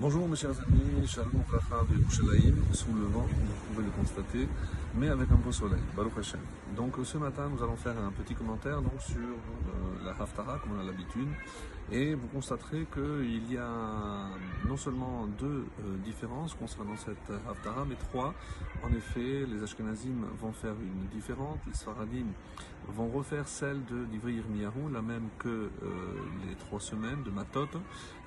[0.00, 4.48] Bonjour mes chers amis, Shalom Racha de Yerushalayim, sous le vent, vous pouvez le constater,
[4.96, 6.34] mais avec un beau soleil, Baruch.
[6.76, 10.72] Donc ce matin, nous allons faire un petit commentaire donc, sur euh, la Haftara, comme
[10.76, 11.28] on a l'habitude,
[11.92, 14.30] et vous constaterez qu'il y a
[14.66, 15.46] non seulement deux
[15.84, 18.34] euh, différences concernant cette Haftara, mais trois.
[18.82, 22.26] En effet, les Ashkenazim vont faire une différente, les Sfaradim
[22.88, 25.70] vont refaire celle de d'Ivri Yirmiyahu, la même que euh,
[26.46, 27.68] les trois semaines de Matot,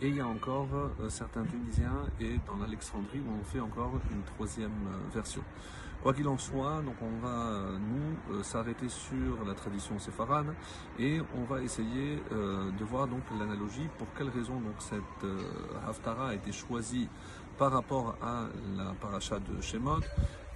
[0.00, 0.68] et il y a encore
[1.08, 1.44] certains
[2.20, 4.70] Et dans l'Alexandrie où on fait encore une troisième
[5.12, 5.42] version.
[6.06, 10.54] Quoi qu'il en soit, donc on va nous s'arrêter sur la tradition séfarade
[11.00, 13.44] et on va essayer de voir donc la
[13.98, 15.42] pour quelle raison donc cette euh,
[15.84, 17.08] Haftara a été choisie
[17.58, 18.46] par rapport à
[18.76, 19.98] la paracha de Shemot.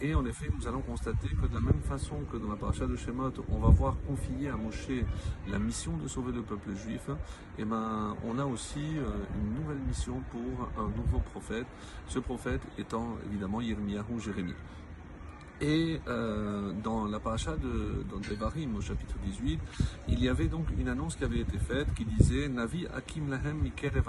[0.01, 2.87] Et en effet, nous allons constater que de la même façon que dans la paracha
[2.87, 5.05] de Shemot, on va voir confier à Moshe
[5.49, 9.61] la mission de sauver le peuple juif, et eh ben, on a aussi euh, une
[9.61, 11.67] nouvelle mission pour un nouveau prophète,
[12.07, 14.55] ce prophète étant évidemment Yirmiyahu Jérémie.
[15.61, 19.61] Et euh, dans la paracha de dans Devarim, au chapitre 18,
[20.09, 23.59] il y avait donc une annonce qui avait été faite qui disait Navi Akim Lahem
[23.59, 24.09] Mikerev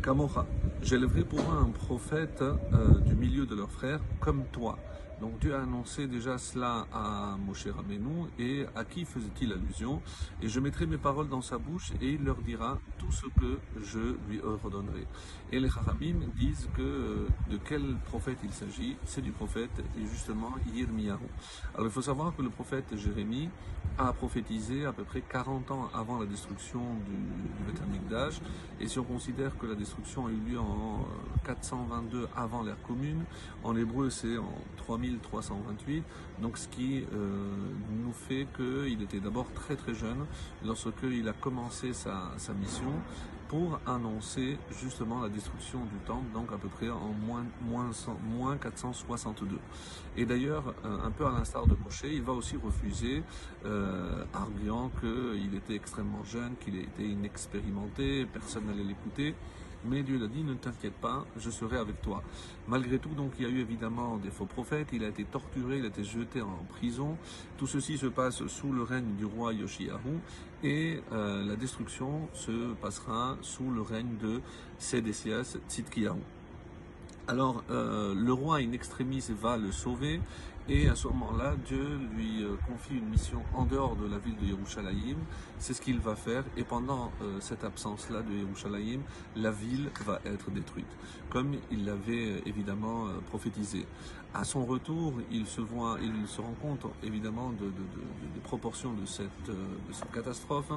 [0.00, 0.46] Kamocha.
[0.82, 4.78] J'élèverai pour un prophète euh, du milieu de leurs frères comme toi.
[5.22, 10.02] Donc Dieu a annoncé déjà cela à Moshe Rabbeinu et à qui faisait-il allusion?
[10.42, 13.58] Et je mettrai mes paroles dans sa bouche et il leur dira tout ce que
[13.84, 15.06] je lui ordonnerai.
[15.52, 18.96] Et les Harabim disent que euh, de quel prophète il s'agit?
[19.04, 19.70] C'est du prophète
[20.10, 21.20] justement Yirmiyahu.
[21.74, 23.48] Alors il faut savoir que le prophète Jérémie
[23.98, 28.14] a prophétisé à peu près 40 ans avant la destruction du, du
[28.80, 31.04] Et si on considère que la destruction a eu lieu en
[31.44, 33.24] 422 euh, avant l'ère commune,
[33.64, 36.04] en hébreu c'est en 3000 328,
[36.40, 37.54] donc ce qui euh,
[38.04, 40.24] nous fait qu'il était d'abord très très jeune
[40.64, 42.92] lorsqu'il a commencé sa, mission
[43.48, 47.90] pour annoncer justement la destruction du temple, donc à peu près en moins, moins,
[48.36, 49.58] moins 462.
[50.16, 53.22] Et d'ailleurs, euh, un peu à l'instar de Moshe, il va aussi refuser,
[54.32, 59.34] arguant qu'il était extrêmement jeune, qu'il était inexpérimenté, personne n'allait l'écouter.
[59.84, 62.22] Mais Dieu l'a dit, ne t'inquiète pas, je serai avec toi.
[62.68, 65.78] Malgré tout, donc, il y a eu évidemment des faux prophètes, il a été torturé,
[65.78, 67.16] il a été jeté en prison.
[67.58, 70.20] Tout ceci se passe sous le règne du roi Yoshiyahu
[70.62, 74.40] et euh, la destruction se passera sous le règne de
[74.78, 76.20] Sédécias Tzidkiyahu.
[77.28, 80.20] Alors, euh, le roi in extremis va le sauver,
[80.68, 84.36] et à ce moment-là, Dieu lui euh, confie une mission en dehors de la ville
[84.36, 85.16] de Yerushalayim.
[85.58, 89.00] C'est ce qu'il va faire, et pendant euh, cette absence-là de Yerushalayim,
[89.36, 90.86] la ville va être détruite,
[91.30, 93.86] comme il l'avait évidemment prophétisé.
[94.34, 99.04] À son retour, il se voit, il se rend compte évidemment de, des proportions de
[99.04, 100.72] cette, de cette catastrophe,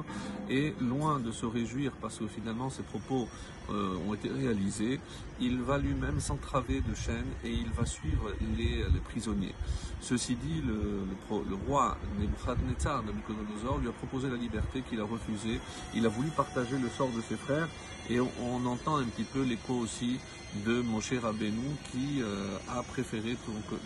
[0.50, 3.28] et loin de se réjouir parce que finalement ses propos
[3.70, 5.00] ont été réalisés,
[5.40, 9.54] il va lui-même s'en travé de chaînes et il va suivre les, prisonniers.
[10.00, 15.60] Ceci dit, le, roi Nebuchadnezzar, lui a proposé la liberté qu'il a refusée.
[15.94, 17.68] Il a voulu partager le sort de ses frères
[18.08, 20.18] et on, entend un petit peu l'écho aussi
[20.64, 23.36] de Moshe Rabbeinu qui euh, a préféré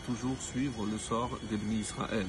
[0.06, 2.26] toujours suivre le sort d'Ebni Israël.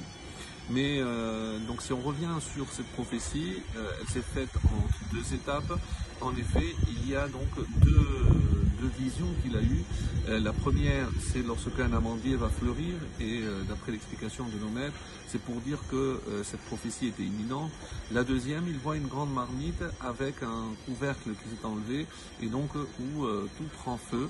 [0.70, 5.34] Mais euh, donc si on revient sur cette prophétie, euh, elle s'est faite en deux
[5.34, 5.78] étapes.
[6.22, 7.50] En effet, il y a donc
[7.82, 9.84] deux deux visions qu'il a eues.
[10.28, 14.98] Euh, la première, c'est lorsqu'un amandier va fleurir, et euh, d'après l'explication de nos maîtres,
[15.28, 17.72] c'est pour dire que euh, cette prophétie était imminente.
[18.12, 22.08] La deuxième, il voit une grande marmite avec un couvercle qui s'est enlevé,
[22.42, 23.26] et donc où
[23.58, 24.28] tout prend feu.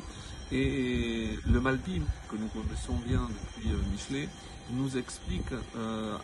[0.54, 4.28] Et le Malbim, que nous connaissons bien depuis Michelet,
[4.72, 5.52] nous explique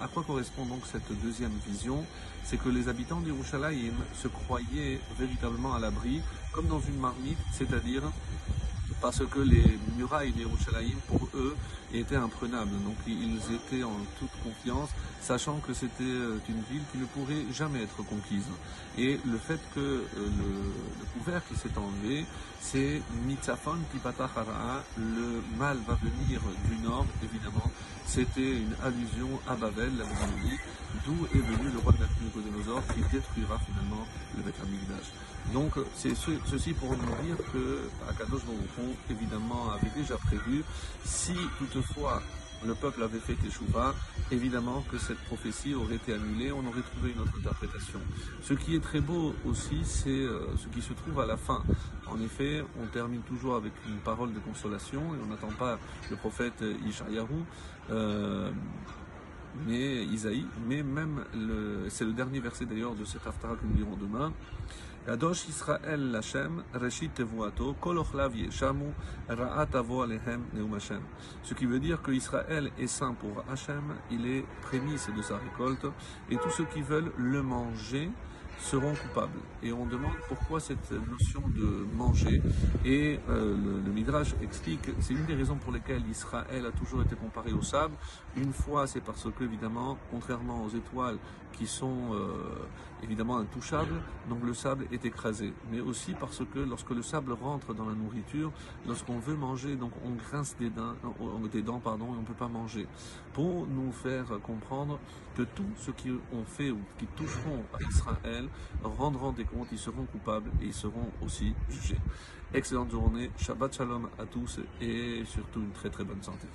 [0.01, 2.03] à quoi correspond donc cette deuxième vision.
[2.43, 6.21] C'est que les habitants d'Irushalayim se croyaient véritablement à l'abri,
[6.51, 8.03] comme dans une marmite, c'est-à-dire
[9.01, 11.55] parce que les murailles d'Yerushalayim, pour eux,
[11.93, 12.71] étaient imprenables.
[12.83, 14.89] Donc ils étaient en toute confiance,
[15.21, 18.47] sachant que c'était euh, une ville qui ne pourrait jamais être conquise.
[18.97, 22.25] Et le fait que euh, le, couvercle s'est enlevé,
[22.59, 27.71] c'est Mitzafon Tipatachara, le mal va venir du nord, évidemment.
[28.05, 30.57] C'était une allusion à Babel, la Babylonie,
[31.07, 34.05] d'où est venu le roi de Nabucodonosor qui détruira finalement
[34.35, 34.55] le Beth
[35.53, 38.41] Donc c'est ceci pour nous dire que Akadosh
[39.09, 40.63] évidemment avait déjà prévu
[41.05, 42.21] si toutefois
[42.65, 43.93] le peuple avait fait Teshuvah,
[44.31, 47.99] évidemment que cette prophétie aurait été annulée, on aurait trouvé une autre interprétation.
[48.41, 51.63] Ce qui est très beau aussi, c'est euh, ce qui se trouve à la fin.
[52.07, 55.77] En effet, on termine toujours avec une parole de consolation et on n'attend pas
[56.09, 57.45] le prophète Ishayahu.
[57.91, 58.51] Euh,
[59.65, 61.23] mais Isaïe, mais même
[61.89, 64.33] c'est le dernier verset d'ailleurs de cet Haftarah que nous lirons demain.
[65.47, 66.19] Israël
[66.73, 67.21] Reshit
[69.29, 71.01] Alehem.
[71.43, 75.37] Ce qui veut dire que Israël est saint pour Hashem, il est prémisse de sa
[75.37, 75.87] récolte,
[76.29, 78.11] et tous ceux qui veulent le manger
[78.59, 79.39] seront coupables.
[79.63, 82.41] Et on demande pourquoi cette notion de manger.
[82.85, 83.55] Et euh,
[83.85, 87.61] le, Midrash explique, c'est une des raisons pour lesquelles Israël a toujours été comparé au
[87.61, 87.95] sable.
[88.35, 91.17] Une fois, c'est parce que, évidemment, contrairement aux étoiles
[91.53, 92.27] qui sont euh,
[93.03, 95.53] évidemment intouchables, donc le sable est écrasé.
[95.71, 98.51] Mais aussi parce que lorsque le sable rentre dans la nourriture,
[98.85, 102.25] lorsqu'on veut manger, donc on grince des dents, euh, des dents pardon, et on ne
[102.25, 102.87] peut pas manger.
[103.33, 104.99] Pour nous faire comprendre
[105.35, 108.46] que tout ce qu'on fait ou qui toucheront à Israël
[108.83, 111.97] rendront des comptes, ils seront coupables et ils seront aussi jugés.
[112.53, 116.47] Excellente journée, Shabbat Shalom à tous et surtout une très très bonne santé.